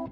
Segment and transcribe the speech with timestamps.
[0.00, 0.08] 皆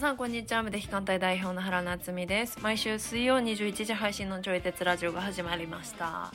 [0.00, 0.64] さんこんにちは。
[0.64, 2.58] 無敵艦隊代表の原夏実です。
[2.62, 6.32] 毎週水曜21時配信のちょい鉄ラジオが始まりました。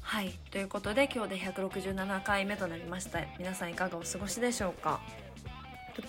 [0.00, 0.30] はい。
[0.52, 3.18] ということで今日で167回目となりました。
[3.40, 5.00] 皆さんいかがお過ごしでしょうか？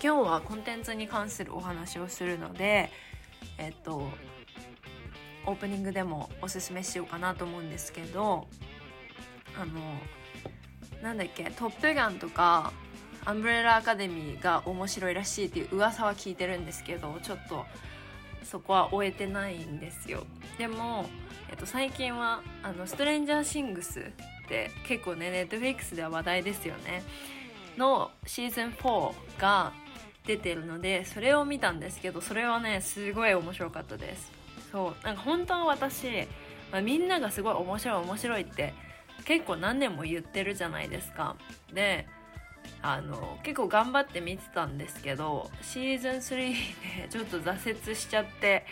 [0.00, 2.92] 日はコンテンツに関するお話をするので
[3.58, 4.08] えっと
[5.46, 8.46] オープニングでもおすすめしようかなと思うんですけど
[9.60, 9.80] あの
[11.02, 12.72] なんだっけ「トップガン」とか
[13.26, 17.64] アンブレラアカデミーが面白いらしいっていう噂は聞いてるんですけどちょっと
[18.42, 20.26] そこは終えてないんですよ。
[20.58, 21.06] でも、
[21.50, 27.02] えっと、最近はあのストレンジャーシングスって結構ねネットフリックスでは話題ですよね。
[27.78, 29.72] のシーズン4が
[30.26, 34.43] 出てるのでそれを見たんですけどそれはねすごい面白かったです。
[34.74, 36.08] そうなんか本当は私、
[36.72, 38.74] まあ、みんながすごい面白い面白いって
[39.24, 41.36] 結構何年も言ってるじゃないですか。
[41.72, 42.08] で
[42.82, 48.66] あの結構頑張って見てたんですけどシーズン3でちょっと挫折しちゃって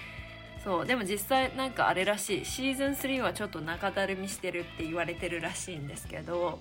[0.64, 6.58] そうでも実際なんかあれらしいシーズン3はちょっと中だるみしてるって言われてるらしいんですけど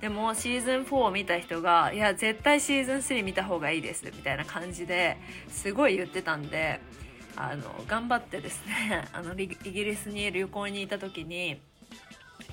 [0.00, 5.16] でもシーズン4を見た人がいや絶対シーズン3見た方がいいですみたいな感じで
[5.48, 6.80] すごい言ってたんで
[7.50, 11.60] あの頑張ってですね あのイギリスに旅行にいた時に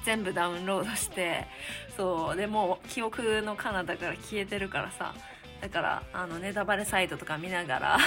[0.06, 1.48] 全部ダウンロードして
[1.95, 5.14] そうでもう記憶の彼方から消えてるからさ
[5.62, 7.98] だからあのネタバレサイトとか見ながら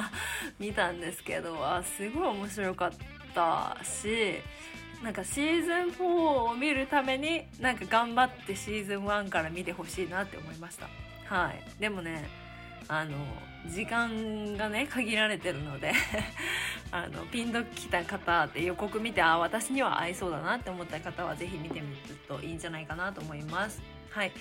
[0.58, 2.92] 見たんですけどあすごい面白かっ
[3.34, 4.40] たし
[5.02, 10.88] なんかシーズン4を見るためになんか頑張ってシーズン1から見てほしいなって思いました。
[11.24, 11.80] はい。
[11.80, 12.28] でもね
[12.88, 13.16] あの
[13.66, 15.92] 時間がね限られてるので
[16.90, 23.99] あのピンときた方って予告見てあ私には合いそうだなって思った方は是非見てみるといいんじゃないかなと思います。
[24.10, 24.32] はい。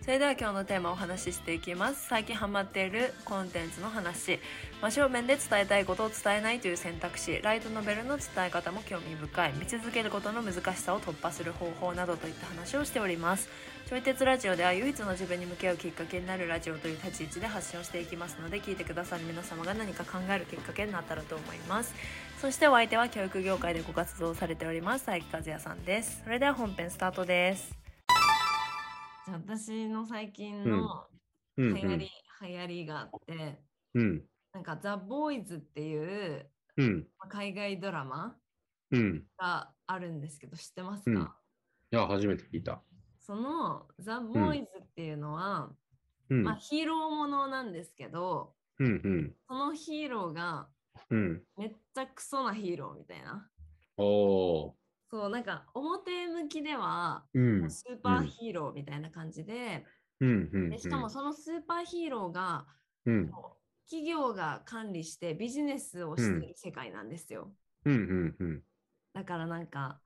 [0.00, 2.06] それでは今日のテーマをお話ししていきます。
[2.08, 4.38] 最近ハマっているコンテンツの話。
[4.80, 7.42] 真正面で伝えたいことを伝えないという選択肢。
[7.42, 9.52] ライトノベルの伝え方も興味深い。
[9.52, 13.50] 見続けることの難しさを突破する方法などといった話をしております。
[13.86, 21.94] ちょい鉄ラジオでは唯一の自分に向き合うきっかけになるラジオという立ち位置で発信をしていきますので聞いてくださる皆様が何か考えるきっかけになったらと思います。
[22.40, 26.22] そしてお相手は教育業界でご活動されております佐伯和也さんです。
[26.24, 27.87] それでは本編スタートです。
[29.28, 31.04] じゃあ私の最近の
[31.58, 31.92] 流行り、うん。
[31.92, 32.08] うん、流
[32.56, 33.60] 行りがあって、
[33.94, 34.24] うん、
[34.54, 38.36] なんか「ザ・ボーイズっていう、うん、海外ドラマ
[38.90, 41.24] うん、があるんですけど知ってますか、うん、い
[41.90, 42.82] や初めて聞いた。
[43.18, 45.70] その「ザ・ボーイズっていうのは、
[46.30, 50.70] うん、まあ、ヒーローものなんですけど、うんうん、そのヒーローが
[51.10, 53.48] うん、めっちゃクソなヒーローみたいな。
[53.98, 54.74] お
[55.10, 59.86] そうなんか表向きでは、うん、スーパーヒーローみたいな感じで,、
[60.20, 62.66] うんうん、でしかもそのスーパーヒーローが、
[63.06, 63.30] うん、
[63.86, 67.52] 企業が管理してビジネスをしてる世界なんですよ。
[69.14, 70.00] だからなんか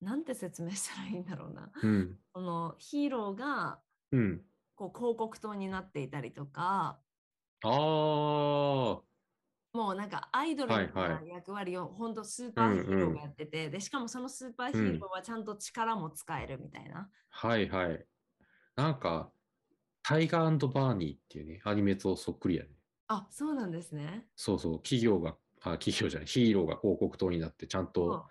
[0.00, 1.70] なんて説明したらいいんだろうな。
[1.82, 3.80] うん、そのヒーローが、
[4.12, 4.42] うん、
[4.74, 6.98] こう広告塔になっていたりとか。
[7.62, 9.05] ああ。
[9.76, 17.00] もうなんかアイドルみたいな役割を本当スーパーヒーローがやってて、うんうん、でしかもそのスーパーヒーローはちゃんと力も使えるみたいな。
[17.00, 18.06] うん、はいはい。
[18.74, 19.30] なんか
[20.02, 22.70] タイガーバーニーっていうねアニメとそっくりやね。
[23.08, 24.24] あそうなんですね。
[24.34, 28.24] そうそう企業があ企業じゃないヒーローが広告塔になってちゃんと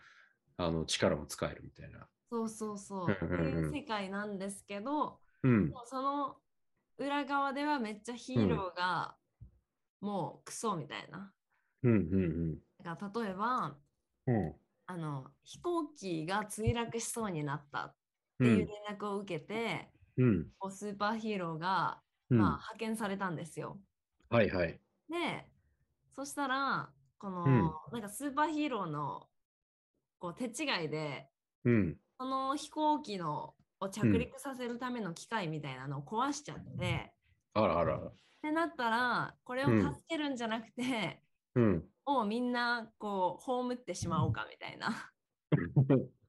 [0.57, 2.07] あの力も使えるみたいな。
[2.31, 3.11] そうそうそう。
[3.11, 6.37] っていう世界なんですけど、うん、その
[6.97, 9.15] 裏側ではめっちゃヒーローが
[10.01, 11.31] もうクソみたいな。
[11.89, 13.75] うんうんうん、だから例えば、
[14.27, 14.53] うん、
[14.87, 17.95] あの飛行機が墜落しそうになったっ
[18.39, 23.79] ていう連絡を受けて、うん、こうスーパーヒーローが、うん、まあ、派遣されたんですよ。
[24.29, 24.79] はいはい。
[25.09, 25.47] で
[26.15, 27.71] そしたらこの、うん。
[27.91, 29.27] なんかスーパーヒーローの
[30.19, 31.29] こう手違いで
[31.65, 37.11] うん、その飛行機のを着陸させるための機械みたいなのを壊しちゃって、
[37.53, 37.97] あらあら。
[37.97, 41.21] ってなったらこれを助けるんじゃなくて、
[41.55, 41.83] うん。
[42.05, 45.11] もうみんなこう葬ってしまおうかみたいな。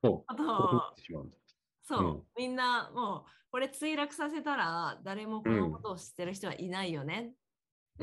[0.02, 0.94] ほこと。
[1.82, 2.22] そう、うん。
[2.36, 7.32] みんなもうこれ墜落させたら誰もこのことを知ってる人はいないよね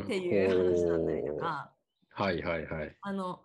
[0.02, 1.74] っていう話だったりとか、
[2.10, 2.98] はいはいはい。
[3.02, 3.42] あの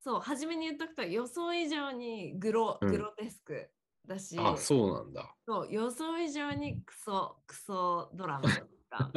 [0.00, 2.90] そう初めに言っとくと予想以上にグロ,、うん。
[2.90, 3.70] グロテスク
[4.06, 4.36] だし。
[4.38, 5.34] あ、そうなんだ。
[5.46, 9.10] そう予想以上にクソクソドラマとか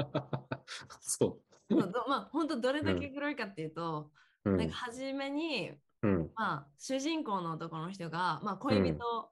[1.02, 1.30] そそう。
[1.30, 1.47] ど
[2.08, 4.12] まあ本当どれだけグロいかっていうと、
[4.46, 4.50] う。
[4.52, 5.74] うんなんか初めに、
[6.04, 6.32] うん。
[6.36, 9.30] まあ、主人公の男の人が、まあ、恋人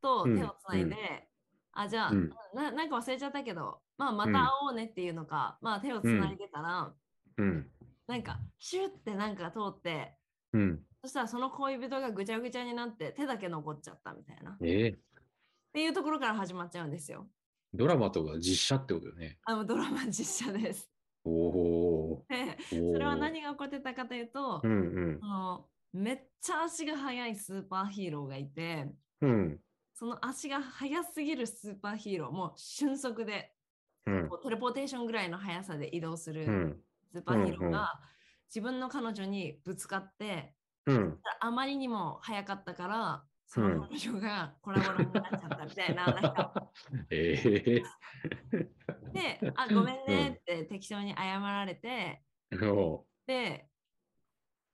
[0.00, 0.98] と手をつないで、うん
[1.76, 6.94] あ、じゃあ、うんな、なんか忘れちゃったけど、まあ、また会おうねっていうのか、まあ、手をつないでたら、
[7.36, 7.68] うん。
[8.06, 10.14] なんか、シュッてなんか通って、
[10.52, 10.84] うん。
[11.02, 14.52] そしたらその恋人がぐちゃぐちゃになって手だけ残っちゃったみたいな。
[14.52, 14.96] っえー、
[15.72, 17.26] ていうところから始まっちゃうんですよ。
[17.74, 19.38] ドラマとか実写ってことよね。
[19.44, 20.93] あのドラマ実写です。
[21.24, 22.24] お。
[22.68, 24.74] それは何が起こってたかというと、うんう
[25.16, 25.18] ん。
[25.20, 29.60] そのめっちゃ足が速いスーパーヒーローがいて、うん。
[29.94, 33.54] その足が速すぎるスーパーヒーロー、もう瞬速で
[34.06, 34.30] うん。
[34.42, 36.80] テレポーテーションぐらいの速さで移動するうん。
[37.12, 38.00] スーパーヒーローが
[38.48, 40.54] 自分の彼女にぶつかって、
[40.86, 41.18] うん。
[41.40, 46.70] あまりにも速かったから、そうんの彼女がコラボラになっちゃったみたいな、 なんか
[47.10, 47.82] ええ
[49.12, 52.22] で、あ、ごめんねって適当に謝られて、
[53.26, 53.68] で、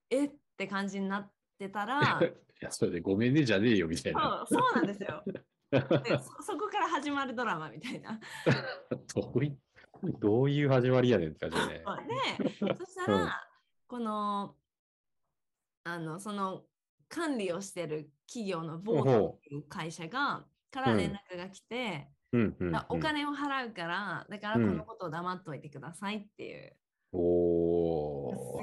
[0.09, 2.19] えって感じになってたら、
[2.61, 4.45] いや、それでごめんねじゃねえよみたいな。
[4.47, 5.23] そうそうなんですよ。
[5.71, 5.79] で
[6.19, 8.19] そそこから始まるドラマみたいな。
[9.15, 9.57] どうい
[10.19, 11.83] どういう始まりやねんって感じだね。
[12.39, 13.47] で、そしたら、
[13.87, 14.55] この、
[15.83, 16.65] あの、その
[17.11, 22.75] 管理をしてる企業のボートっていう会社が、から連絡が来て、うんうん、うん。
[22.75, 26.73] あお金を払うから、だからこのことを黙っといてくださいっていう、
[27.11, 27.17] す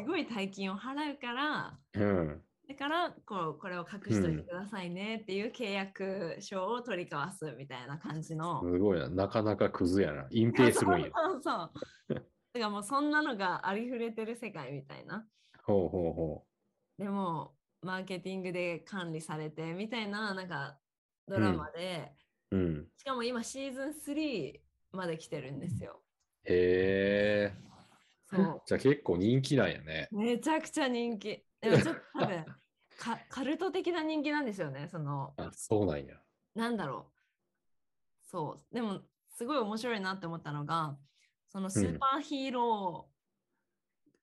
[0.06, 2.42] ごい大金を払うから、うん。
[2.68, 8.62] だからこうこれを隠しといてくださいねっていう契約書を取り交わすみたいな感じの。
[8.62, 9.08] すごいな。
[9.08, 10.26] なかなかクズやな。
[10.30, 11.08] 隠蔽するんや。
[11.16, 11.70] そうそう。
[12.14, 12.20] だか
[12.54, 15.26] らもうそんなのがありふれてる世界みたいな。
[15.64, 16.44] ほうほうほ
[16.98, 17.52] でも
[17.82, 20.78] マーケティングで管理されてみたいななんか
[21.26, 22.12] ドラマで、
[22.50, 22.56] う。
[22.56, 22.86] うん。
[22.96, 24.60] しかも今シーズン3
[24.92, 26.02] まで来てるんですよ。
[26.44, 27.68] へえ。
[28.26, 28.36] そ
[28.66, 30.08] じゃあ結構人気なんやね。
[30.12, 30.18] う。
[30.18, 31.44] めちゃくちゃ人気。
[31.60, 32.44] でもちょっと多分
[32.98, 34.88] カカルト的な人気なんですよね。
[34.88, 36.20] そのあ、そうなんや。
[36.54, 37.18] なんだろう。
[38.24, 38.74] そう。
[38.74, 40.98] でも、すごい面白いなって思ったのが、
[41.48, 43.18] そのスーパーヒーロー、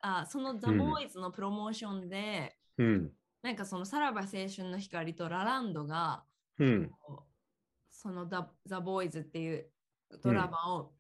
[0.02, 3.13] あそのザ・うんボーイズのプロモーションで、うん。
[3.45, 6.24] なんかそのさらば青春の光とラランドが、
[6.57, 6.92] うん。
[7.92, 9.68] そのザ・ザボーイズっていう
[10.24, 10.94] ドラマを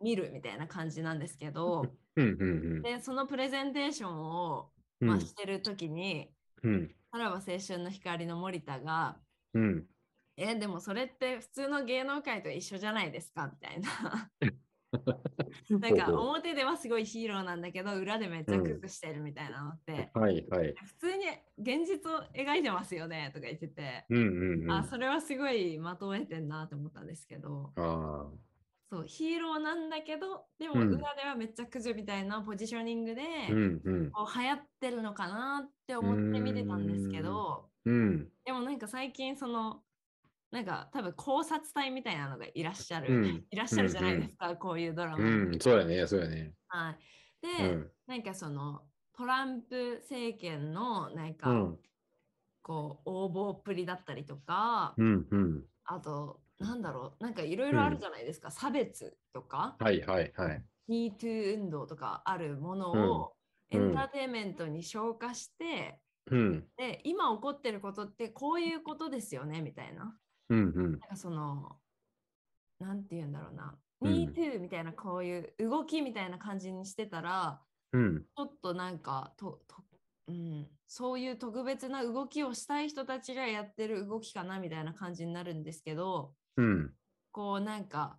[0.00, 1.82] 見るみたいな感じなんですけど、
[2.14, 2.36] うん。
[2.38, 2.44] う
[2.78, 2.82] ん。
[2.82, 4.70] で、そのプレゼンテーションを、
[5.00, 5.08] うん。
[5.08, 6.30] まあ、してる時に、
[6.62, 6.94] うん。
[7.10, 9.18] さらば青春の光の森田が、
[9.52, 9.84] うん。
[10.36, 14.30] え、でもそれって普通の芸能界と一緒じゃないですかみたいな。
[15.70, 20.74] なんか表ではすごいヒーローなんだけど裏でめっちゃクズしてるみたいなのって、はいはい。
[20.84, 21.24] 普通に
[21.58, 24.20] 現実を描いてますよねとか言ってて、うんう
[24.56, 24.70] んうん。
[24.70, 27.72] あそれはすごい的を得てんなと思ったんですけど。
[27.76, 28.30] あ
[28.90, 30.92] そうヒーローなんだけどでもうん。
[30.92, 34.10] 裏ではめっちゃクズみたいなポジショニングで、ーうんうん。
[34.10, 37.70] こう流行ってるのかなって思って見てたんですけど。
[37.86, 38.30] うん。
[38.44, 39.82] でもなんか最近その
[40.52, 45.24] なんか多分考察隊みたいなのがいらっしゃる、うんいらっしゃるじゃないですか、こういうドラマ。
[45.24, 45.58] うん。
[45.58, 46.06] そうやね。
[46.06, 46.52] そうやね。
[46.68, 47.90] はい、うで、ん。
[48.06, 48.82] なんかその
[49.16, 51.78] トランプ政権のなんか、うん。
[52.60, 55.64] こう応募っぷりだったりとか、うんうん。
[55.84, 60.64] あとなんだろうなんかいろいろあるじゃないですか、差別とかはいはいはい。
[60.88, 63.32] MeToo 運動とかあるものを、うん
[63.74, 65.98] エンターテインメントに消化して、
[66.30, 66.64] うん。
[66.76, 70.14] で今起こってることってこういうことですよねみたいな。
[70.52, 70.90] うんうん。
[70.92, 71.78] なんかその、
[72.78, 78.24] なんて言うんだろうな、うん MeToo みたいなこういう動きみたいな感じにしてたら、うん。
[78.24, 79.76] ちょっとなんかとと、
[80.28, 86.92] うん、そういう特別な動きをしたい人たちがやってる動きかなみたいな感じになるんですけど、うん。
[87.30, 88.18] こうなんか、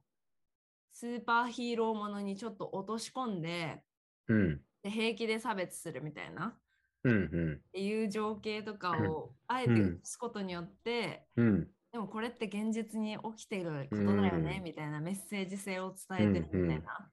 [0.94, 3.84] スーパーヒーローものにちょっと落とし込んで、
[4.28, 4.62] うん。
[4.84, 6.58] で平気で差別するみたいな。
[7.04, 7.54] うんうん。
[7.56, 11.68] っていう情景とかをあえてうん映すことによって、うん。
[11.94, 17.12] でもこれって現実に起きていることだよね、うんみたいなメッセージ性を伝えてるみたいな。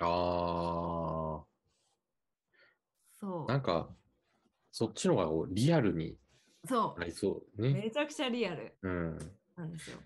[0.00, 1.44] あ
[3.20, 3.52] そあ。
[3.52, 3.90] なんか、
[4.72, 6.16] そっちの方がリアルに
[6.64, 7.62] なりそうう。
[7.62, 7.74] ね。
[7.74, 9.18] めちゃくちゃリアルうん。
[9.54, 9.98] なんですよ。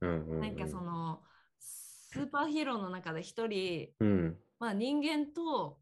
[0.00, 0.40] うんうんうん。
[0.40, 1.20] なんかその、
[1.58, 4.38] スーパーヒーローの中で一人、うん。
[4.58, 5.78] まあ人間と、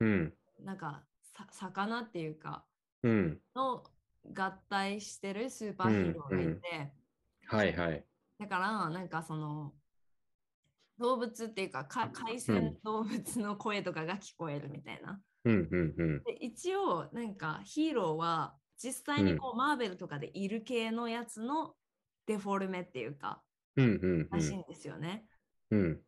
[0.00, 0.34] うん。
[0.62, 2.66] なんかさ魚っていうか、
[3.02, 3.40] うん。
[3.54, 3.82] の
[4.34, 7.03] 合体してるスーパーヒーローがいて、うんうん
[7.46, 8.04] はいはい。
[8.38, 9.72] だからなんかその、
[10.98, 15.20] 動物っていうかか海鮮動物の声とかが聞こえるみたいな。
[15.44, 16.22] うんうんうん。
[16.24, 21.74] で一応なんかヒーローは実際にこう、マーベルとかでいる系のやつの
[22.26, 23.42] デフォルメっていうか
[23.76, 24.64] うんうんうらしいんん。
[24.68, 25.26] ですよね。
[25.70, 26.00] うん。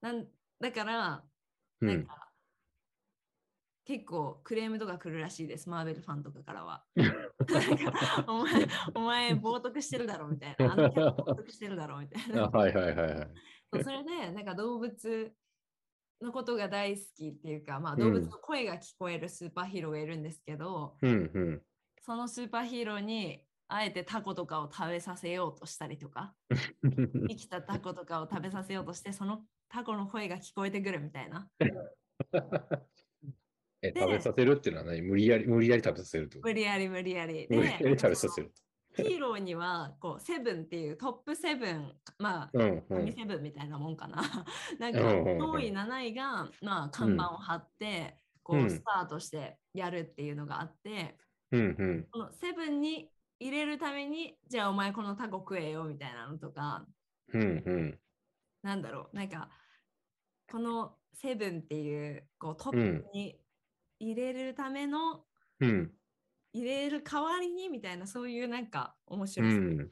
[0.00, 0.26] なん
[0.60, 1.24] だから
[1.80, 2.29] うんなんか、
[3.90, 6.84] 結構クレームとか来るらしいです、マーベルファンとかからは。
[6.94, 7.12] なん
[7.76, 10.72] かお前、お前、冒涜してるだろみたいな。
[10.74, 12.44] あのキャラ冒涜してるだろみたいな。
[12.44, 13.28] あはいはいはいはい。
[13.82, 15.34] それで、なんか動物
[16.20, 21.62] のことが大好きっていうか、まあ、うん動物の声が聞こえるスーパーヒーローがいるんですけど、うんうん。
[22.00, 26.32] そのスーパーヒーローにあえてタコとかを食べさせようとしたりとか、
[27.28, 31.48] 生きたタコとかを食べさせようとして、そのタコの声が聞こえてくるみたいな。
[33.82, 35.02] え、で食べさせるっていうのは何？
[35.02, 36.48] 無理やり、無理やり食べさせるってこと？
[36.48, 37.46] 無理やり無理やり。
[37.48, 38.52] 無理やり食べさせる。
[38.96, 42.98] ヒーローにはこうセブンっていうトップセブン、まあ、うんうん。
[42.98, 44.22] 神セブンみたいなもんかな。
[44.78, 51.16] なんか上位7位が、まあ、看板を張って、こうスタートしてやるっていうのがあって、
[51.52, 52.08] うんうん。
[52.10, 56.84] このセブンに入れるためにじゃあお前このタコ食えよみたいなのとか
[57.32, 57.98] うんうん。
[58.62, 59.48] なんだろうなんか
[60.50, 63.39] このセブンっていうこうトップに
[64.00, 65.24] 入れるための、
[65.60, 65.92] うん。
[66.52, 69.90] 入れる代わりにみたいなそういうなんか面う白さ、ん。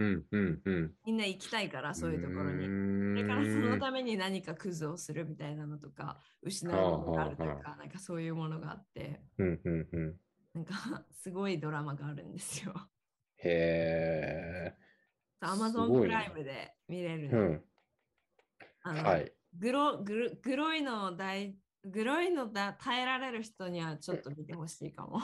[0.00, 0.92] うんうんうん。
[1.06, 2.68] みんな行きたいからそういうところに。
[2.68, 10.16] にだからそのために何かクズをするみたいなのとか失うものがあるとはあかなんかそういうものがあってうんうんうん。
[10.54, 12.74] なんかすごいドラマがあるんですよ。
[13.38, 14.74] へえ。
[15.40, 17.38] アマゾンプライムで見れるの。
[17.38, 17.64] うん。
[18.82, 19.32] あのはい。
[19.56, 21.54] グログログロいのを大
[21.84, 25.20] グロいのだ耐えられる人にはちょっと見てほしいかも。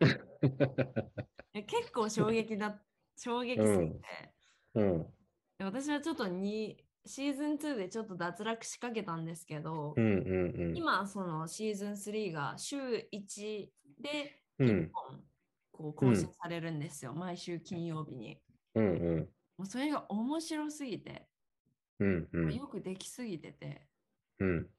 [1.52, 2.82] 結構衝撃だ
[3.16, 4.34] 衝撃すぎて、
[4.74, 5.14] うん。
[5.58, 10.76] で私はちょっとにシーズン2でちょっと脱落しかけたんですけど、うんうんうん。
[10.76, 15.24] 今そのシーズン3が週1で1うん本
[15.72, 18.40] こう更新されるんですよ、毎週金曜日に。
[18.74, 19.18] うんうん。
[19.56, 21.28] もうそれが面白すぎて、
[21.98, 22.54] うんうん。
[22.54, 23.88] よくできすぎてて、
[24.38, 24.70] うん。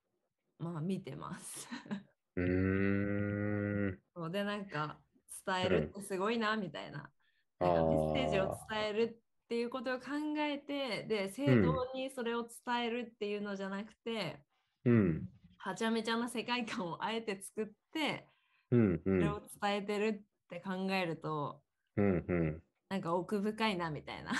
[0.60, 1.68] まあ見てます。
[2.36, 4.04] うーん。
[4.16, 5.04] そうでなんか
[5.46, 7.12] 伝えるってすごいなみたいな,、
[7.60, 8.70] あなんかメッセージをあ。
[8.70, 10.06] 伝えるっていうことを考
[10.40, 14.46] えてで正当にそれを伝えるっていうのじゃなくて、
[14.86, 15.30] うん。
[15.58, 18.30] はちゃめちゃな世界観をあえて作って
[18.72, 19.32] うんうそれん。
[19.32, 21.64] を伝えてるって考えると、
[21.98, 22.64] うんうん。
[22.90, 24.32] なんか奥深いなみたいな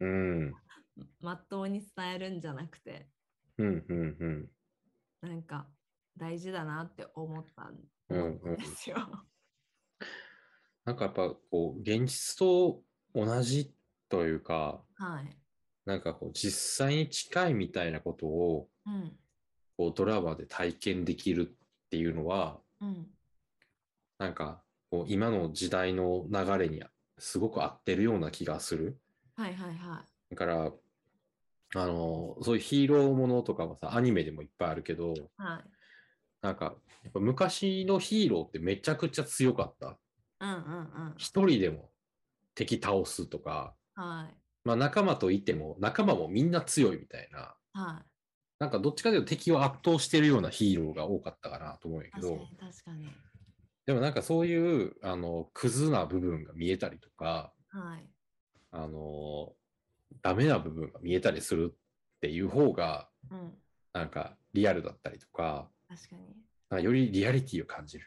[0.00, 0.60] うん。
[1.18, 3.10] まっとうに伝えるんじゃなくて
[3.58, 4.50] うんうんうん。
[5.26, 5.66] なんか
[6.16, 7.78] 大事だなって思ったん
[8.10, 8.96] うん思ったうんんですよ。
[10.84, 12.82] なんかやっぱこう、現実と
[13.14, 13.74] 同じ
[14.08, 15.36] というか、はい。
[15.86, 19.16] なんかこう、実際に近いみたいなことを、うん。
[19.76, 23.06] こう、ドラマで体験できるっていうのは、うん。
[24.18, 26.82] なんかこう、今の時代の流れに
[27.18, 29.00] すごく合ってるような気がする。
[29.36, 30.72] はいはいはだから、
[31.74, 35.42] あの、そういうヒーローものとかもさ、アニメでもいっぱいあるけど、い。
[35.42, 35.70] はい。
[36.42, 39.98] なんか、やっぱ昔のヒーローってめちゃくちゃ強かった。
[40.40, 40.60] うんうんう
[41.10, 41.14] ん。
[41.16, 41.90] 一人でも
[42.54, 44.36] 敵倒すとか、はい。
[44.64, 48.06] まあ仲間といても、仲間もみんな強いみたいな、はい。
[48.58, 53.08] なんかどっちかというと敵を圧倒してるようなヒーローが多かったかなと思うんやけど確か、に確かに。
[53.86, 58.08] でもなんかそういう、あの、クズな部分が見えたりとか、はい。
[58.70, 59.54] あの、
[60.22, 63.52] ダメな部分が見えたりするっていう方が、うん。
[63.92, 66.22] なんかリアルだったりとか、確かに。
[66.74, 68.06] かよりリアリティを感じる。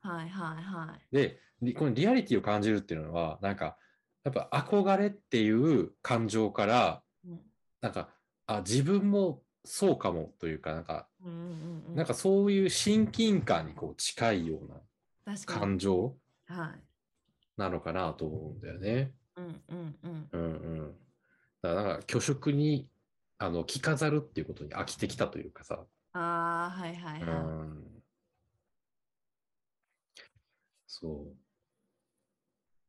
[0.00, 1.14] はいはいはい。
[1.14, 3.76] で、リこのリアリティを感じるっていうのは、なんか、
[4.24, 7.40] やっぱ憧れっていう感情から、うん。
[7.80, 8.08] なんか、
[8.46, 11.94] あ、自分もそうかもというか、なんか、うんうんうん。
[11.94, 14.80] なんかそういう親近感にこう近いような。
[15.46, 16.16] 感情
[16.46, 16.80] はい。
[17.56, 19.12] なのかなと思うんだよね。
[19.36, 20.28] うんうんうん。
[20.32, 20.46] うんう
[20.82, 20.94] ん。
[21.62, 22.88] だからなんか虚飾に
[23.38, 25.84] あの着飾るっていうことに飽きてきたというかさ。
[26.12, 27.32] ああ、はいはいうは
[27.64, 27.84] ん。
[30.86, 31.36] そう。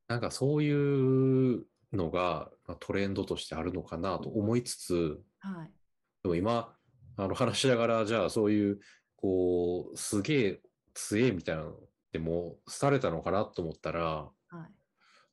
[0.08, 0.72] なんかそうい
[1.56, 5.48] うのがまあトレンドとしてあるのかなと思いつつ、い。
[5.48, 5.72] はい。
[6.24, 6.76] でも今、
[7.18, 8.80] あの話しながら、じゃあそういう、
[9.16, 10.62] こう、すげえ
[10.94, 11.80] 強えみたいなのっ
[12.12, 14.41] てもう廃れたのかなと思ったら、はい。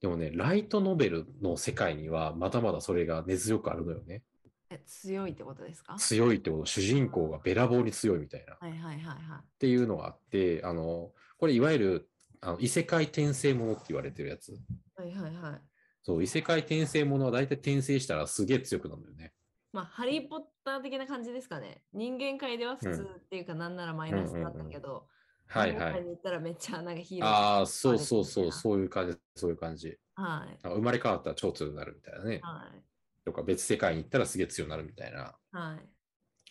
[0.00, 4.22] でもね、ライトノベルの世界にはまだまだそれが根強くあるのよね。
[4.70, 5.96] え、強いってことですか？
[5.96, 8.54] 強いってこと、主人公がべらぼうに強いみたいな。
[8.54, 14.52] っはいはいはいはていうのがあって、あの、これいわゆるあの異世界転生ものって言われてるやつ。
[14.52, 14.58] い。
[14.96, 15.60] はいはいはい。
[16.02, 19.32] そう、異世界転生ものは大体転生したらすげえ強くなるんだよね。
[19.72, 21.82] まあ、ハリー・ポッター的な感じですかね。
[21.92, 25.06] 人間界では普通っていうか、なんならマイナスだったけど、
[25.48, 26.02] はいはい。
[26.02, 27.30] に行ったらめっちゃなんかヒーロー。
[27.30, 28.52] ああ、そうそうそう、う。
[28.52, 29.96] そういう感じ、そういう感じ。
[30.14, 30.58] はい。
[30.62, 32.40] あ生まれ変わったら超強くなるみたいなね。
[32.42, 32.82] はい。
[33.24, 35.34] とか別世界に行ったらすげえ強くなるみたいな。
[35.52, 35.88] はい。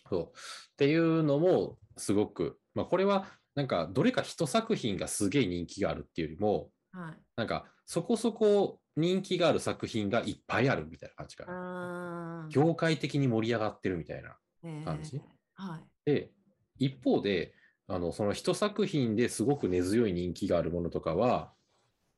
[0.08, 0.22] そう。
[0.24, 0.30] っ
[0.76, 7.16] ていうのもすごく、まあこれはなんかどれか一作品がすげえ人気があるっていうよりも、はい。
[7.36, 12.48] なんかそこそこ人気がある作品がいっぱいあるみたいな感じかうな。
[12.50, 14.36] 業界的に盛り上がってるみたいな。
[14.84, 15.22] 感じえー
[15.70, 15.82] はい。
[16.04, 16.30] で、
[16.78, 17.54] 一方で、
[17.88, 21.52] あの、その一作品ですごく根強い人気があるものとかは、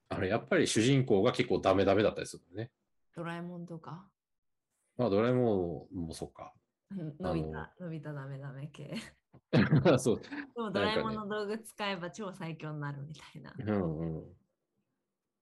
[0.09, 2.71] あの、やっぱり主人公が結構ダメダメだったりするね。
[3.15, 4.05] ドラえもんとか？
[4.97, 6.53] まあ、ドラえもんもそうか。
[6.91, 8.97] ののび太、のび太ダメダメ系。
[9.99, 10.21] そう。
[10.21, 13.55] でもドラえもんの道具使えば超最強になるみたいな。
[13.57, 14.23] うんうん。
[14.23, 14.25] い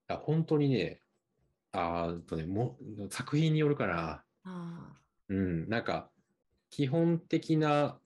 [0.08, 1.00] や、本当にね、
[1.73, 4.25] あとね、もう、作品によるかな。
[4.44, 4.92] あ
[5.30, 6.11] うん、なんか、
[6.70, 7.99] 基本的な、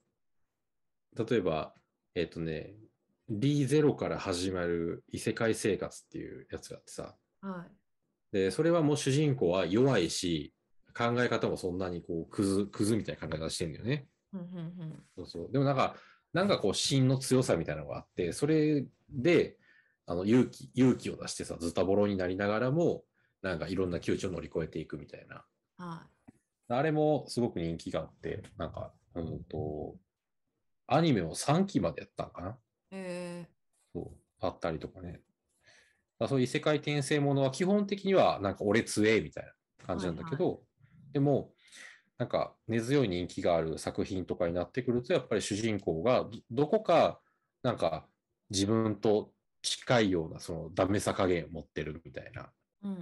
[1.16, 1.74] 例えば、
[2.14, 2.74] えっ、とね、
[3.30, 7.48] D0 から始まる異世界生活っていうやつがあってさ、あ。
[7.48, 7.70] はい。
[8.32, 10.54] で、それはもう主人公は弱いし、
[10.96, 14.06] 考え方もそんなにこう、クズ、クズみたいな考え方してんだよね。
[14.32, 15.02] うんうんうん。
[15.16, 15.52] そうそう。
[15.52, 15.96] でもなんか、
[16.32, 19.56] なんかこう、芯の強さみたいなのがあって、それで、
[20.06, 23.04] あの、勇気、勇気を出してさ、ズタボロになりながらも、
[23.42, 25.44] なんかいろんな窮地を乗り越えていくみたいな。
[25.78, 26.06] は
[26.68, 29.96] あれもすごく人気があって、なんか、うんと、
[30.86, 32.50] アニメを3期までやったんかな？
[32.50, 32.54] い。
[32.92, 33.48] え
[33.94, 34.10] そう、
[34.40, 35.20] あったりとかね。
[36.18, 40.62] まあそういう異世界転生ものは基本的にはなんか俺強えみたいな感じなんだけど、
[41.12, 41.52] でも、
[42.18, 47.20] なんか根強い人気がある作品とかになってくると、やっぱり主人公がどどこか
[47.62, 48.06] なんか
[48.50, 52.96] 自分と近いようなそのダメさ加減を持ってるみたいなっー、うんう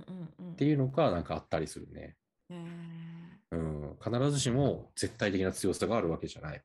[0.44, 0.56] んうん。
[0.56, 2.16] ていうのがなんかあったりするね。
[2.50, 6.62] えーうん、必ずしも絶対的な強さがあるわけじゃない。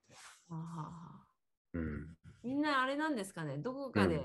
[0.50, 2.18] うん。
[2.44, 3.58] みんなあれなんですかね？
[3.58, 4.24] どこかで、うん。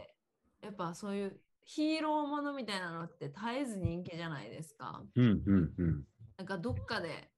[0.66, 5.02] やっぱそういうヒーローものみたいなのって絶えず人気じゃないですか。
[5.14, 6.04] うん、うん、うん。
[6.36, 7.30] なんかどっかで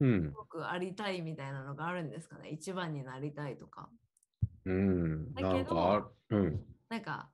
[0.00, 2.48] うん、僕ありたいみたいなのがあるんですかね？
[2.48, 3.88] 一番になりたいとか。
[4.64, 5.74] うん、だけどなんか
[6.30, 7.30] あ、うん、なんか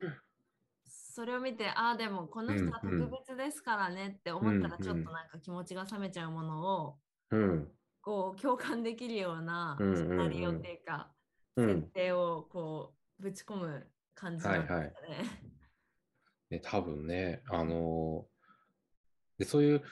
[0.86, 4.82] それを見てああでもこの人は特別ですからねって思ったらうん。
[4.82, 6.98] ちょっとなんか気持ちが冷めちゃうものを
[7.30, 7.68] うん、
[8.08, 11.10] こう共感できるようなうんうんうんシナリオっていうか
[11.54, 11.82] 設うん。
[11.90, 14.94] 定をこうぶち込む感じなんですかね。
[16.48, 19.82] ね、多分ね、あのーで、そういう、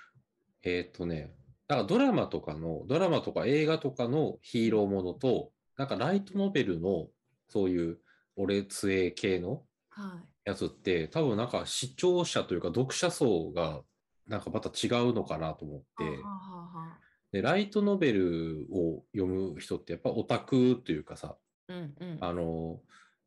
[0.62, 1.34] えーっとね、
[1.68, 7.08] だからドラマとかの、ドラマとか映画とかのヒーローものと、なんかライトノベルの、
[7.48, 7.98] そういう、
[8.36, 10.48] 俺強え系のはい。
[10.48, 13.82] やつって、多分なんか視聴者というか読者層が、
[14.26, 21.36] なんかまた違うのかなと思って、はあはあはあで、ライトノベルを読む人ってやっぱオタクというかさ、
[21.68, 22.18] うんうん。
[22.20, 22.80] あの、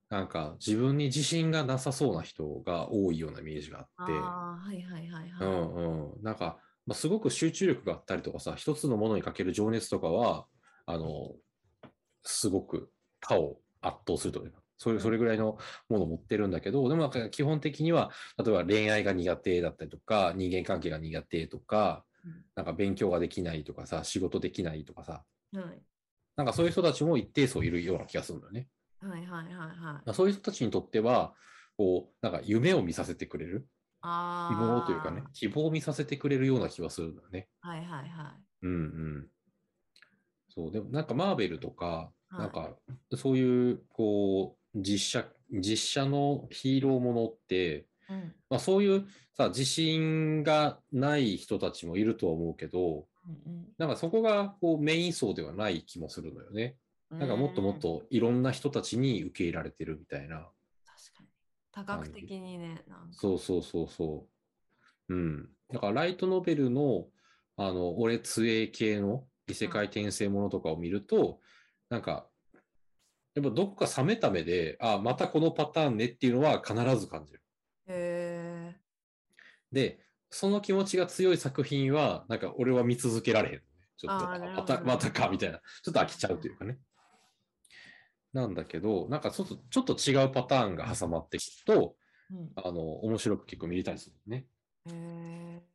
[0.09, 5.47] なんか自分に自信がなさそうな人が多いようなイメージがあって、ああ、はいはいはいはい。
[5.47, 6.23] うんうん。
[6.23, 10.47] なんか、まあ、すごく集中力があったりとかさ、一つのものにかける情熱とかは、
[10.85, 11.35] あの、
[12.23, 15.57] すごく他を圧倒するというか、それそれぐらいの
[15.89, 18.11] ものを持ってるんだけど、でもなんか基本的には、
[18.43, 22.08] 例えば恋愛が苦手だったりとか、人間関係が苦手とか、うん
[22.55, 25.81] なんか勉強ができないとかさ、仕事できないとかさ、はい
[26.39, 28.69] なんかそういう人たちも一定数いるような気がするんだよね。
[29.01, 29.77] はいはいはいはい。
[29.77, 31.33] まあそういう人たちにとっては、
[31.77, 33.67] こう、なんか夢を見させてくれる、
[34.01, 34.53] ああ。
[34.53, 37.49] 希望というかね、希望を見させてくれるような気がするんだよね。
[37.59, 39.27] はいはいはうんうん。
[40.47, 42.75] そう、でもなんかマーベルとか、はいなんか
[43.17, 47.85] そういう、こう、実写、実写のヒーローものって、い。
[48.09, 56.75] うんまあそういうさ、自信がない人たちもいるとは思うけど、うんなんかそこがこうメイン層ではない気もするのよね。
[57.11, 57.19] うん。
[57.19, 57.79] なんかもっともっうん。
[57.79, 60.37] といろんな人たちに受け入れられてるみたいな。
[60.37, 61.27] 確かに。
[61.71, 62.83] 多角的にね。
[63.11, 64.27] そうそうそうそ
[65.09, 65.13] う。
[65.13, 65.49] うん。
[65.71, 67.07] だからライトノベルの、
[67.55, 71.39] あの、俺杖え系の異世界転生ものとかを見ると、
[71.89, 72.27] なんか、
[73.35, 77.41] やっぱどこか冷めた目で、あ、またこのパターンねっていうのは必ず感じる。
[77.89, 78.79] へえ。
[79.71, 79.99] で、
[80.29, 83.61] その気持ちが強い作品は、なんか俺は見続けられへん。
[83.97, 84.25] ちょっと、
[84.55, 85.59] また、またか、みたいな。
[85.83, 86.77] ちょっと飽きちゃうというかね。
[88.31, 91.95] なんだけど、なんかちょっと、ちょっと違うパターンが挟まってきると、
[92.31, 92.51] うん。
[92.55, 94.45] あの、面白く結構見れたりするね。
[94.85, 95.69] へえ。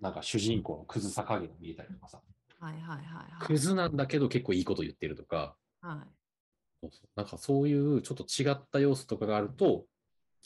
[0.00, 2.22] なんか主人公のクズさ加減が見えたりとかさ、
[2.60, 3.46] はいはいはいはい。
[3.46, 6.08] クズなんだけど結構いいこと言ってるとか、はい。
[6.80, 9.86] そうそうなんかそういうちょっと違った要素とかがあると、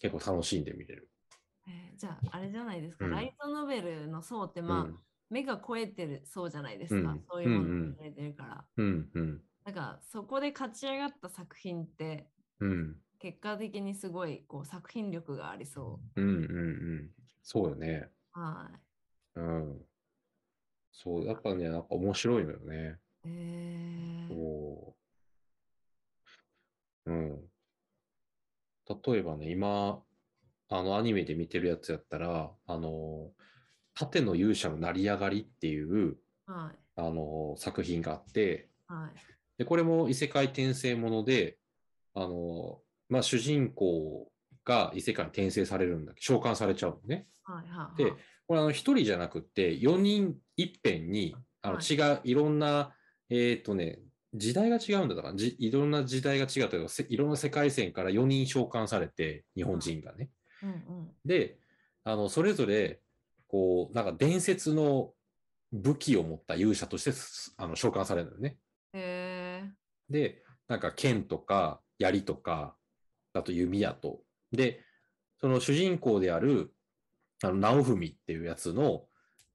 [0.01, 1.11] 結構楽しんで見れる。
[1.67, 4.99] えーじゃあ、あれじゃないですか、うんライトノベルの層って、まあ、うん、
[5.31, 7.11] 目が超えてるそうじゃないですか。
[7.11, 8.65] うんそういうものに触れてるから。
[8.77, 12.29] うん、うん、なんか、そこで勝ち上がった作品って、
[12.61, 16.41] うん、結果的にすごいこう作品力がありそうん、うん、う
[17.03, 17.11] ん。
[17.43, 18.09] そうよね。
[18.37, 18.41] う。
[18.41, 18.71] は
[19.37, 19.41] い。
[19.41, 19.81] うん。
[20.93, 22.99] そう、やっぱね、なんか面白いのよね。
[23.25, 24.97] えー、そ
[27.07, 27.11] う。
[27.11, 27.41] うん。
[28.89, 30.03] 例えばね、今、
[30.71, 33.31] あの、アニメで見てるやつやったら、あの、
[33.95, 36.79] 盾の勇者の成り上がりっていう、はい。
[36.97, 39.19] あの、作品があって、はい。
[39.59, 41.59] で、これも異世界転生もので、
[42.15, 44.31] あの、まあ、主人公
[44.65, 47.27] が異世界に転生されるんだけど、召喚されちゃうのね。
[47.45, 47.69] はい。
[47.69, 48.03] はい。
[48.03, 48.13] で、
[48.47, 52.95] これあの、一人じゃなくって、4人いっぺんに、あの、はい違う、いろんな、
[53.31, 54.01] えっ、とね、
[54.35, 60.31] 時代が違うんだから、じいろんな時代が違うというか、せいろんな世界線から4人召喚されて、日本人がね。
[60.63, 61.11] うんうん。
[61.25, 61.59] で、
[62.05, 63.01] あの、それぞれ、
[63.47, 65.13] こう、なんか伝説の
[65.73, 68.59] 武器を持った勇者としてすあの召喚されるのよね。
[68.93, 69.71] へえ。
[70.11, 72.77] で、なんか剣とか槍とか、
[73.33, 74.21] あと弓矢と。
[74.53, 74.83] で、
[75.41, 76.73] その主人公である、
[77.43, 79.05] あの、直文っていうやつの、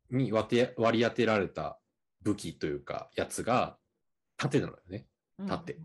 [0.10, 0.68] に割
[1.00, 1.80] り当てられた
[2.22, 3.78] 武器というか、やつが、
[4.44, 5.06] 盾なのよね。
[5.48, 5.78] 盾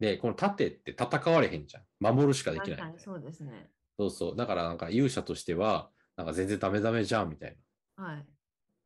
[0.00, 2.14] で、この盾って戦われへんじゃん。
[2.14, 2.58] 守るしかうん。
[2.58, 3.70] できないそうですね。
[3.98, 4.36] そうそう。
[4.36, 7.56] だからなんか勇者としては、なんか全然ダメダメじゃんみたい
[7.96, 8.04] な。
[8.04, 8.16] はい。
[8.18, 8.24] っ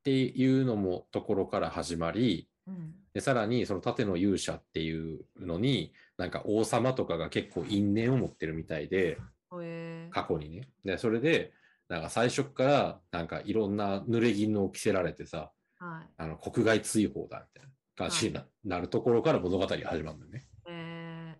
[0.02, 2.94] ていうのもところから始まり、うん。
[3.12, 10.08] でさらにその盾の勇者っていうのに、なんか王様とかが結構因縁を持ってるみたいで、ほえ。
[10.12, 10.68] 過去にね。
[10.84, 11.52] で、それで、
[11.88, 16.08] なんか最初っから、なんかいろんな濡れ衣を着せられてさ、はい。
[16.18, 20.46] あの国外追放だみたいな感じにな,、なるところから物語が始まるんだよね。
[20.68, 21.36] え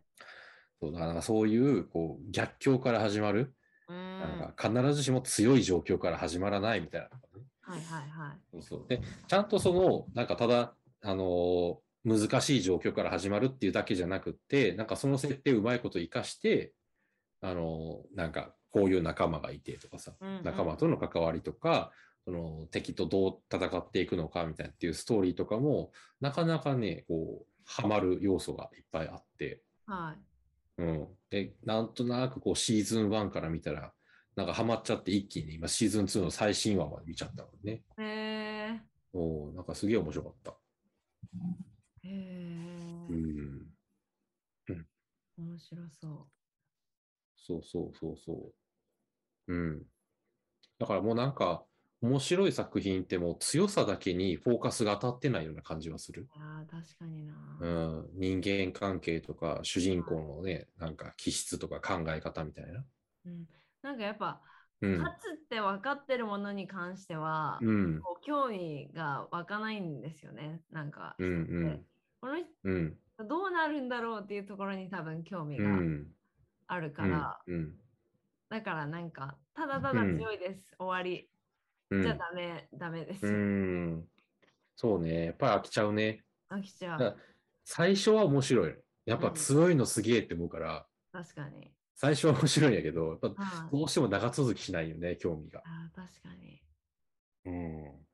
[0.81, 3.93] そうだからそういうこう逆境から始まる、ー。
[3.93, 4.21] うん。
[4.21, 7.13] なんか必ずしも強い状況から始まらないみたいなね、
[7.61, 8.39] はいはいはい。
[8.53, 16.73] そうそうで、ちゃんとその、なんかただ、あのー難しい状況から始まるっていうだけじゃなくって、なんかその設定をうまいこと活かして、
[17.43, 21.91] あのーなんかこういう仲間がいてとかさ、仲間との関わりとか、
[22.31, 25.91] その敵とどう戦っていくのかみたいなっていうストーリーとかも、
[26.21, 30.15] なかなかね、こう、ハマる要素がいっぱいあって、は
[30.79, 30.83] い。
[30.83, 31.09] うん。
[31.29, 33.93] で、なんとなくこうシーズン1から見たら、
[34.37, 37.83] なんかハマっちゃって一気に今シーズン2の最新話まで見ちゃったのね。
[37.99, 38.81] へえ。
[39.13, 40.51] おーなんかすげえ面白かった。
[42.05, 43.07] へえ。
[43.11, 43.67] うん。
[45.37, 46.27] 面白そう。
[47.37, 48.53] そうそうそうそ
[49.49, 49.53] う。
[49.53, 49.83] うん。
[50.79, 51.65] だからもうなんか、
[52.03, 56.27] 面白い作品ってもう強さだけにフォーカスが当たってないような感じはする。
[56.35, 57.35] いやー確かにな。
[57.61, 58.09] うん。
[58.15, 62.85] 人間関係とか、主人公のね、なんか気質とか考え方みたいな。
[63.27, 63.47] うん。
[63.83, 64.41] なんかやっぱ、
[64.81, 64.99] うん。
[64.99, 68.01] 勝つって分かってるものに関しては、うん。
[68.01, 70.63] こう興味が湧かないんですよね。
[70.71, 71.29] なんか、うん。
[71.29, 71.33] う
[71.69, 71.87] ん。
[72.21, 72.97] この人うん。
[73.29, 76.07] どうなるんだろうっていうところに多分興味がうん。
[76.67, 77.75] あるから、うん。
[78.49, 81.29] だからなんか、ただただ強いです、終わり。
[81.91, 82.03] うん。
[82.03, 83.27] じゃあダメ、ダメです。
[83.27, 84.09] うん。
[84.77, 85.27] そうね。
[85.27, 86.25] やっぱり飽きちゃうね。
[86.51, 87.19] 飽きちゃだう。
[87.65, 88.77] 最初は面白いの。
[89.07, 91.75] やっぱ強いのすげえって思うから、確かに。
[91.95, 95.61] 最初は面白いんやけど、やっぱはいどうしても長続きしないよね、興味が。
[95.65, 96.63] あー確かに。
[97.45, 98.07] うん。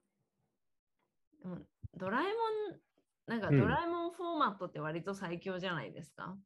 [1.42, 2.30] でもドラえも
[2.76, 2.80] ん、
[3.26, 6.38] なんかうんドラえもんフォーマットって割と最強じゃないですか？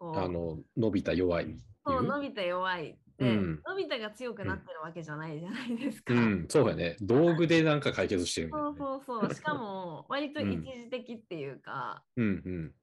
[0.00, 1.54] こうあの、伸びた弱い
[1.86, 2.06] そう、う。
[2.06, 6.14] のび太弱いって、うんのび太が強くなってるわけじゃないじゃないですか。
[6.14, 6.96] うん、そうやね。
[7.02, 8.78] 道具でなんか解決してるみたいなそうね。
[8.78, 9.30] そうそう。
[9.34, 12.74] しかも、割とうん一時的っていうか、うんうん。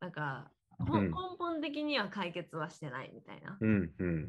[0.00, 3.56] なんか、ほうん根本的には解決はしてないみたいな。
[3.58, 4.22] うんうん。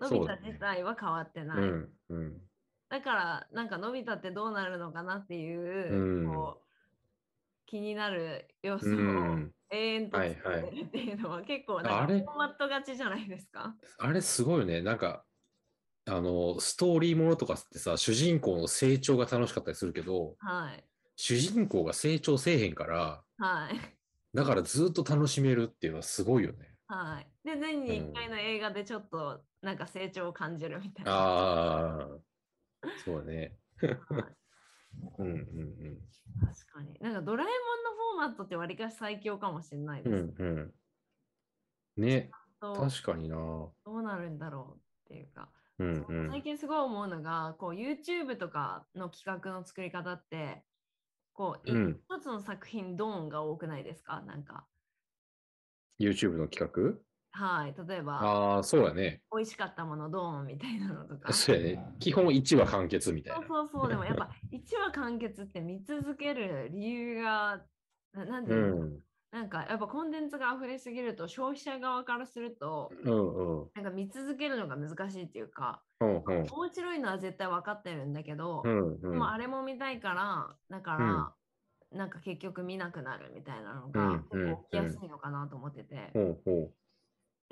[0.00, 1.58] のびそうだね太自体は変わってない。
[1.58, 2.40] うんうん。
[2.88, 6.62] だから、なんかのび太ってどうなるのかなっていう、うんこう
[7.66, 9.54] 気になる要素うをん。
[9.72, 13.74] 永遠とはいはい作ってるっていうのは結構なんかあれフォーマット勝ちじゃないですか？
[13.98, 14.82] あれすごいよね。
[14.82, 15.24] なんか、
[16.06, 20.84] あの、ストーリーものとかってさ、主人公の成長が楽しかったりするけど、はい。
[21.16, 23.80] 主人公が成長せえへんから、はい。
[24.34, 26.76] だからずっと楽しめるっていうのはすごいよね。
[26.88, 27.30] はい。
[27.44, 31.12] で、年に1回の映画でちょっとなんか成長を感じるみたいな。
[31.12, 32.08] ああ、
[33.04, 33.58] そうだね。
[34.08, 34.41] は い
[35.18, 35.98] うんうん
[36.40, 36.98] 確かに。
[37.00, 40.12] なんかドラえもんのフォーマットってわりかし最強かもしれないうん。
[40.12, 40.26] です。
[40.38, 40.74] うんうん。
[41.96, 43.36] ね、と確かにな。
[43.84, 45.52] どうなるんだろうっていうか。
[45.78, 46.30] うんうん。
[46.30, 50.64] 最近すごい思うのが、こう YouTube とかの企画の作り方って、
[51.34, 54.22] こう、いうん一つの作品ドーンが多くないですか？
[54.22, 54.68] なんか。
[55.98, 56.72] YouTube の企
[57.32, 57.74] はい。
[57.88, 59.22] 例え画ば、ああ、そうやね。
[59.34, 61.32] 美味しかったものドーンみたいなのとか。
[61.32, 61.94] そうやね。
[61.98, 63.46] 基本1話完結みたいな。
[63.46, 63.88] そうそうそう。
[63.88, 67.64] でもやっぱ 1話完結って見続ける理由が、
[68.12, 68.98] ななんてういうの、ん。
[69.30, 73.70] なんかやっぱコンテンツが溢れすぎると消費者側からするとうんうん。
[73.74, 76.22] なんか見続けるのが難しいっていうかうんうん。
[76.42, 79.10] 面白いのは絶対分かってるんだけど、うんうん。
[79.10, 81.34] でもあれも見たいからだから、
[81.96, 84.22] なんか結局見なくなるみたいなのが
[84.64, 86.72] 起きやすいのかなと思ってて、ほうほ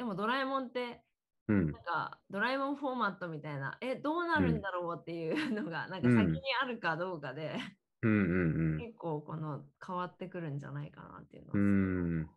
[0.00, 1.02] でもドラえもんって
[1.46, 7.54] うんなんかドラえもんフォーマットみたいな、え、どうなるんだろうっていうのが、なんか先にあるかどうかで、
[8.02, 12.30] うんうん結構この変わってくるんじゃないかなっていうのはうん。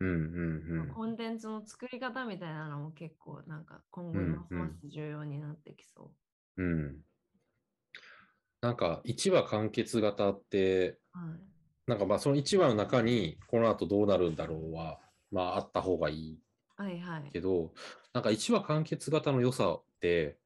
[0.00, 6.12] うんうんうんコンテンツの作り方みたいなのも結構なんか今後うんますます重要になってきそ
[6.56, 6.66] うん。
[6.66, 6.96] うん。
[8.60, 10.98] なんか1話完結型って、う。
[11.12, 11.40] はい。
[11.86, 14.98] なんかまあその1話の中にこの後どうなるんだろうは、
[15.30, 16.38] まああった方がいい
[16.78, 17.30] はいはい。
[17.32, 17.72] けど、
[18.12, 20.38] なんか1話完結型の良さって、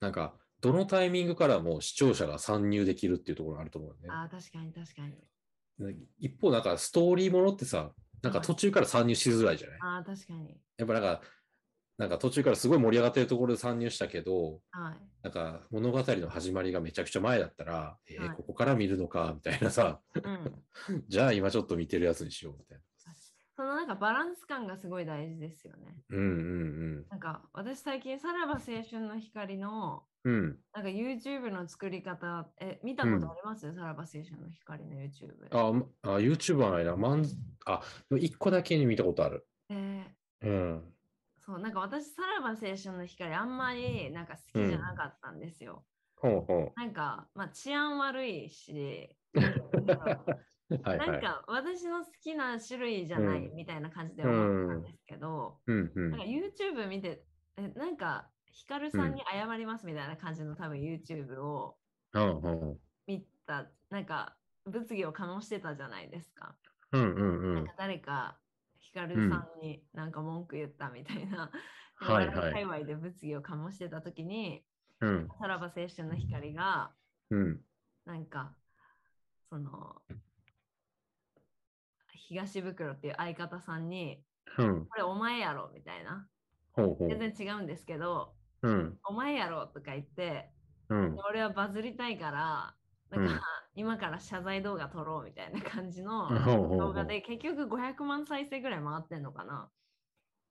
[0.00, 4.08] なんかどのタイミングからも視聴者が参入できるっていうところがあると思うよね。
[4.10, 5.14] ああ、確かに確かに。
[6.18, 10.60] 一方、なんかストーリーものってさ、なんか途中から参入しづらいじゃない、ああ、確かに。
[10.76, 11.22] やっぱなんか、
[11.96, 15.08] なんか途中からすごい盛り上がってるところで参入したけど、はい。
[15.22, 20.64] なんか物語の始まりがめちゃくちゃ前だったら、えーはいここから見るのかみたいなさ、うん。
[21.08, 22.80] じゃあ今ちょっと見てるやつにしようみたい
[23.58, 25.96] そのなんかバランス感がすごい大事ですよね。
[26.10, 26.16] な。
[26.16, 26.26] うんう
[27.00, 30.32] んなんか私最近さらば青春の光のうん。
[30.32, 30.58] うん。
[30.72, 35.48] なんか YouTube の作り方、え、見たことあります、さらば青春の光の YouTube。
[35.50, 36.94] あ、まあ YouTube はないな。
[36.94, 37.26] まん
[37.66, 37.82] あ、
[38.16, 39.44] 一個だけに見たことある。
[39.70, 40.94] えーうん。
[41.40, 45.84] そう、なんか私、さらば青春の光、あんまりなんか好きじゃなかったんですよ。
[46.14, 49.38] ほうほなんか、まあ治安悪いし、う。
[50.84, 51.10] はいはい。
[51.10, 53.56] なんか私の好きな種類じゃないうん。
[53.56, 55.92] みたいな感じで思ったんですけど、うん。
[55.94, 57.24] うんなんか YouTube 見て、
[57.56, 61.78] えなんかヒカルさんに謝りますみたいな感じの多分 YouTube を
[62.12, 62.80] うんうん。
[63.06, 66.54] 見た、なんか物議を醸してたじゃないですか。
[66.92, 67.54] うんうんうん。
[67.54, 68.38] なんか誰か
[68.76, 71.50] ヒカルさんになんか文句言ったみたいな、
[71.96, 74.64] はいは界隈で物議を醸してた時に、
[75.00, 75.28] うん。
[75.40, 76.92] さらば青春の光が
[77.30, 77.60] うん。
[78.04, 78.54] なんか
[79.50, 80.02] その
[82.28, 84.22] 東袋っていう相方さんに
[84.58, 84.86] うん。
[84.86, 86.26] これお前やろみたいな。
[86.72, 87.08] ほうほう。
[87.08, 88.98] 全然違うんですけどうん。
[89.04, 90.50] お前やろとか言って
[90.90, 91.16] うん。
[91.28, 92.74] 俺はバズりたいから
[93.10, 93.40] なんか、うん。
[93.74, 96.28] 今から謝罪動画撮ろうみたいな感じの
[96.76, 99.70] 動画で結局500万再生ぐらい回ってんのかな。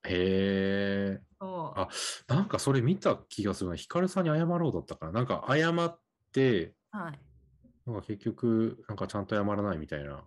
[0.06, 1.22] へえ。
[1.40, 1.88] あ
[2.28, 3.76] なんかそれ見た気がするな。
[3.76, 6.00] ヒカルさんに謝ろうだったからなんか謝っ
[6.32, 7.20] てはい。
[7.86, 10.16] なんか結局なんかちゃんと謝らないみたいな。
[10.16, 10.24] だ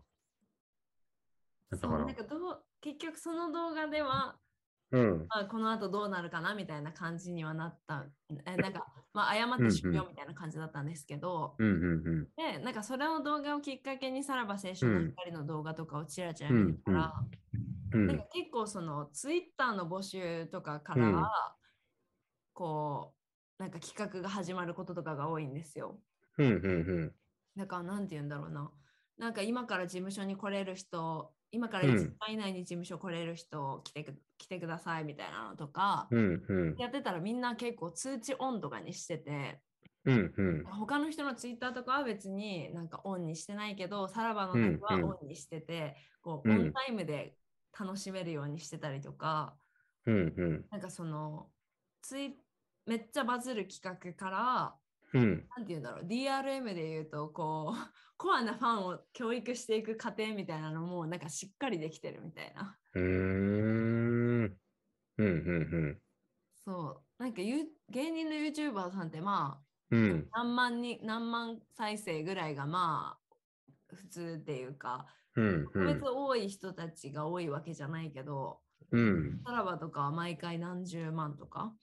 [1.76, 4.36] そうなんかどう結局その動画では
[4.92, 5.18] うん。
[5.28, 8.06] まあ、この後どうなるかなみたいな感じにはなった。
[8.44, 17.14] えなんか、まあ、謝って終了みたいな感じだったんですけど、うんうんで、なんかそれの動画をきっかけにさらば青春の光の動画とかをちらちら見てたら、
[17.92, 21.56] うんなんか結構そのツイッターの募集とかからは、
[22.52, 23.14] こ
[23.58, 25.98] う、なんか企画が始まることとかが多いんですよ。
[26.38, 27.12] うんうん。
[27.56, 28.70] だからなんて言うんだろうな。
[29.18, 31.94] なんか今から事務所に来れる人、今からうん。
[31.94, 36.76] 1時間以内に事務所来れる人来てく来てくださいみたいなのとか、うんうん。
[36.78, 39.60] やってたらみんな結構通知オンとかにしてて、
[40.04, 40.64] うんうん。
[40.64, 45.10] 他の人のツイッターとかは別になんかオンにしてないけど、さらばの時はうんうん。
[45.10, 46.56] オンにしてて、こううん。
[46.56, 47.34] オンタイムで
[47.78, 49.56] 楽しめるようにしてたりとか、
[50.06, 50.64] うんうん。
[50.70, 51.48] なんかその
[52.02, 52.36] ツイ
[52.86, 54.74] めっちゃバズる企画から、
[55.12, 55.50] うん。
[55.56, 62.78] なんて言うんだろう、DRM で言うと、こう、コアなファンを教育していく過程みたいなのも、なんかしっかりできてるみたいな。
[62.94, 64.60] うーん。
[65.18, 66.02] うんうん
[66.54, 67.22] そう。
[67.22, 70.10] なんかゆ芸人の YouTuber さんってまあ、うん。
[70.10, 73.20] うん何万に何万再生ぐらいがま
[73.90, 79.46] あ普通っていうかうんう特別ん多い人たちが多いわけじゃないけど、うん。
[79.46, 81.76] さらばとかは毎回何十万とか、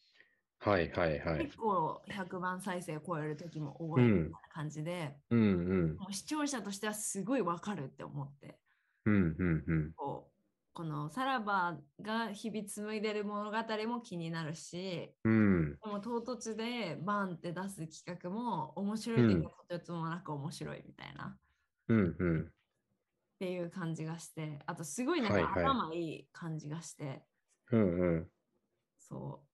[0.59, 1.49] はいはいはい。
[1.49, 5.99] 結構100万再生超える時も多いみたいな感じで、うんうん。
[5.99, 8.61] もう視聴者としてはすごいわかるって思って。
[9.05, 9.93] うんうんうん。
[9.95, 10.37] こう
[10.73, 15.79] このさらばが日々紡いでる物語も気になるしうん。
[15.83, 21.39] でも唐突でバンって出す企画も面白いけどとてつもなく面白いみたいな。
[21.89, 22.53] うんうん。
[23.35, 25.79] っていう感じがして、あとすごいなんかはいはい。
[25.79, 27.25] 頭いい感じがして、
[27.71, 28.31] うんうん。
[28.99, 29.46] そう。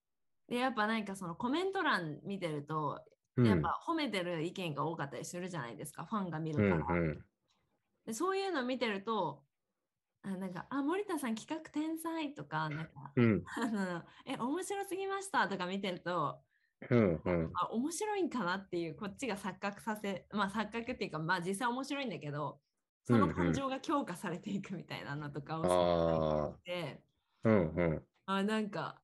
[0.48, 3.06] で、やっぱなんかそのコメント欄見てると、
[3.38, 3.46] うん。
[3.46, 6.86] やっぱ褒めてる意見が多かったりするじゃないですか、ファンが見うんるから。
[6.88, 7.26] うん
[8.06, 9.46] でそういうの見てると、
[10.24, 13.46] あなんか、あ、森田さん企画天才とか、なんか、うん。
[13.58, 16.44] あの、え、面白すぎましたとか見てると、
[16.90, 17.60] うんうん。
[17.62, 22.62] あ、面白いんかなっていう、こっちが錯覚させ、まあ錯覚っていうか、まあ実際面白いんだけど、
[23.04, 25.86] その感情が強化されていくみたいなのとかをすご
[26.18, 27.06] い見て、
[27.44, 28.08] うんうん。
[28.26, 29.03] あなんか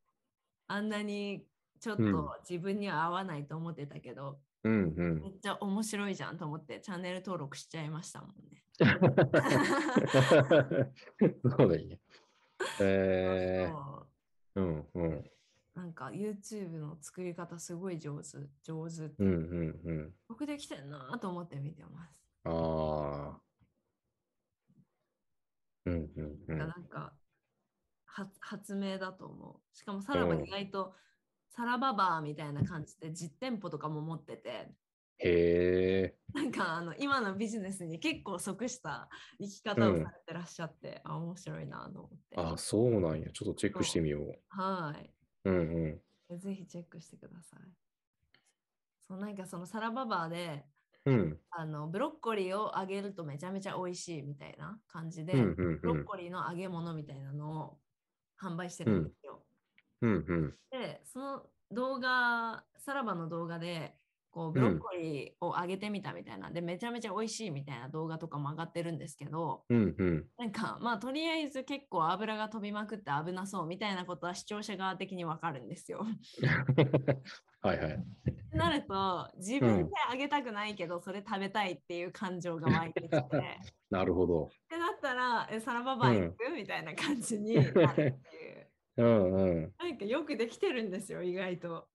[0.70, 1.44] あんなに
[1.80, 8.64] ちょっうんと自分には合わないと思ってたけど、うんうんめっちゃ面白いじゃんと思ってチャンネル登録しちゃいましたもんね。
[8.78, 8.86] そ
[11.66, 12.00] うだね。
[12.82, 13.72] え
[14.54, 15.14] そー、うんうん。
[15.20, 15.32] う
[15.74, 20.14] なんか YouTube の作り方すごい上手上手って、うんうんうん。
[20.30, 22.14] よくできてんなと思って見てます。
[22.44, 23.42] ああ。
[25.86, 26.58] うんうんうん。
[26.58, 27.14] なんか
[28.20, 29.78] 発発明だと思う。
[29.78, 30.94] しかもさらばうん意外と
[31.50, 34.70] サラババーみたいな感じで実店舗とかも持ってて、
[35.20, 36.16] へえ。
[36.34, 42.38] なんかあの今のビジネスに結構即した生き方をされてらっしゃって、あ面白いなと思って。
[42.38, 43.32] あ、そうなんや。
[43.32, 44.40] ちょっとチェックしてみよう。
[44.50, 45.14] はい。
[45.46, 46.40] うんうん。
[46.40, 47.60] ぜひチェックしてください。
[49.02, 50.66] そうなんかそのサラババーで
[51.06, 51.40] うん。
[51.50, 55.80] あのブロッコリーを揚げるとめちゃめちゃ美味しいみたいな感じで、うんうんうん。
[55.82, 57.80] ブロッコリーの揚げ物みたいなのを
[58.42, 59.46] 販売してるんですよ。
[60.02, 60.60] うんうん。
[60.72, 64.00] で、その動画、さらばの動画で、
[64.32, 70.26] こうブロッコリーを揚げてみたみたいな、で、めちゃめちゃ美味しいみたいな動画とかも上がってるんですけど、うんうん。
[70.38, 76.06] なんか、まあ、とりあえず結構油が飛びまくって危なそうみたいなことは視聴者側的にわかるんですよ。
[77.62, 77.94] はいはい。
[77.94, 77.98] っ
[78.52, 84.50] てなると、自分で揚げたくないけど、それ食べたいっていう感情が湧いてきて、っ てなるほど。
[84.70, 88.68] なったら、えサラババー行く、みたいな感じになるっていう。
[88.98, 89.74] うんうん。
[89.78, 91.88] なんかよくできてるんですよ、意外と。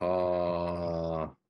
[0.00, 1.45] ああ。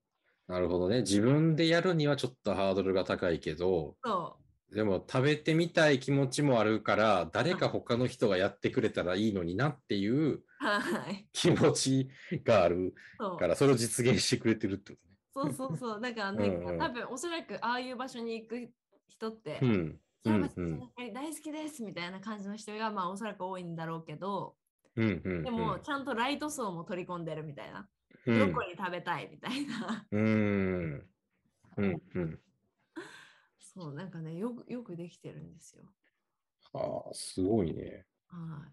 [0.48, 1.00] なるほどね。
[1.00, 4.36] 自分でやるにはちょっとハードルが高いけど、そ
[4.72, 10.42] でも食べてみたい気持ちもあるから、誰か他の人がやってくれたらいいのになっていう。
[11.32, 12.08] 気持ち
[12.44, 12.94] がある
[13.38, 15.16] から、それを実現してくれてるってことね。
[15.32, 16.00] そうそうそう。
[16.00, 18.70] だから、なんかうんうん多分おそらくああいう場所に行く
[19.08, 20.00] 人って、うん。
[20.24, 20.80] うんうん
[21.14, 24.56] 大好きですみたいな感じの人が、まあ、おそらく多いんだろうけど、
[24.96, 25.44] うんうんうん。
[25.44, 27.86] でも、ちゃんとライト層も取り込んでるみたいな。
[28.26, 30.06] うん、ブロッコリー食べたいみたいな。
[30.10, 31.10] うーん。
[31.76, 32.40] うんうん。
[33.58, 35.84] そう、なんかね、よくよくできてるんですよ。
[36.72, 38.06] ああ、すごいね。
[38.28, 38.72] は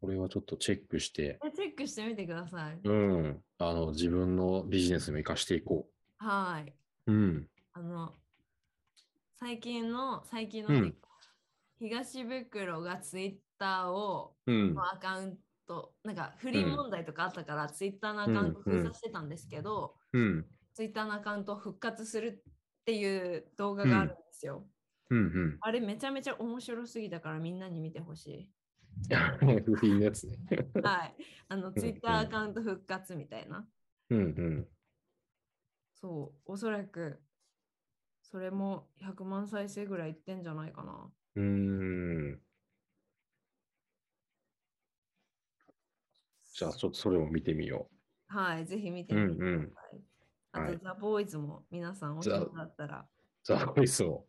[0.00, 2.78] これはちょっとチェックして、チェックしてみてください。
[2.84, 3.42] うん。
[3.58, 6.72] あの、自分のビジネスにも活かしていこはい。
[7.06, 7.12] う。
[7.12, 7.48] うん。
[7.72, 8.14] あの、
[9.34, 10.94] 最近の、最近の、うん
[11.80, 14.74] 東袋がツイッターを、うん。
[14.74, 20.46] のアカウント、なんか不倫問題とかあったから、ツイッターのアカウント封鎖してたんですけど、うん。
[20.74, 24.66] ツイッターのアカウントを復活するっていう動画があるんですよ。
[25.10, 25.58] うんうん。
[25.60, 28.50] あれめちゃめちゃ面白すぎたからみんなに見てほしい。
[29.64, 30.36] 不品のやつね。
[30.82, 31.14] はい。
[31.48, 33.66] あの、んツイッターアカウント復活みたいな。
[34.10, 34.68] うんうん。
[35.94, 37.20] そう、おそらく、
[38.22, 41.10] それも100万再生ぐらいいってんじゃないかな。
[41.36, 42.40] うーん。
[46.58, 47.88] じゃあ、ちょっとそれも見てみよ
[48.26, 49.18] はい、ぜひ見てう。
[49.18, 49.70] うみてくだんうん。
[49.70, 50.00] さい。
[50.50, 53.06] あと、はいザ・ボーイズも皆さんおザ暇だったら、
[53.44, 54.26] ザ・ボイスを。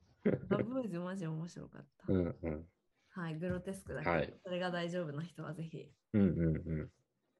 [0.47, 2.13] ザ・ボーイズマジ面白かった。
[2.13, 2.67] うんうん。
[3.09, 6.89] はい、グロテスクだけど、はいそれが大丈夫な人はぜひっうんうんうん。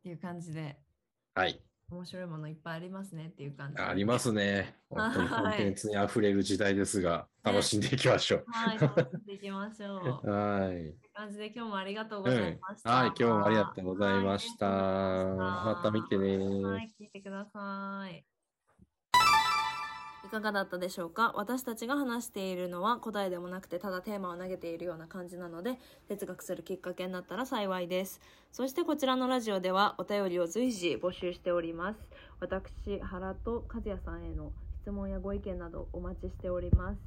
[0.02, 0.82] ていう感じで、
[1.36, 1.62] はい。
[1.92, 3.84] 面白いものいっぱいありますねっていう感じで。
[3.84, 4.76] ありますね。
[4.90, 8.46] 本当にはいコンテンツに溢れる時代ですが、楽しんでいきましょう。
[8.48, 10.30] はい、楽しんでいきましょう。
[10.30, 10.96] はい。
[11.14, 12.90] 感じで今日もありがとううございんました。
[12.92, 14.68] はい、今日もありがとうございました。
[14.70, 16.38] はいまた見てね。
[16.64, 18.29] はい、聞いてください。
[20.30, 21.34] いかがだったでしょうか？
[21.36, 28.22] 私たちが話しているのは答えでもなくてただテーマを投げているような感じなので哲学するきっかけになったら幸いです。
[28.52, 32.00] そしてこちらのラジオではお便りを随時募集しております。
[32.40, 34.52] 私原と和也さんへの
[34.84, 37.00] 質問やご意見などお待ちしております。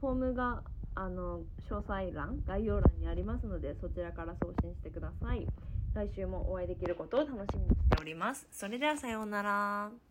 [0.00, 0.64] フォームが
[0.96, 5.46] あの詳細欄概要欄にありますのでそちらから送信してください。
[5.94, 8.48] 来週もお会いできることを楽しみにしております。
[8.50, 10.09] それではさようなら。